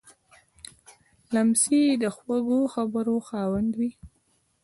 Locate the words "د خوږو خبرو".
2.01-3.15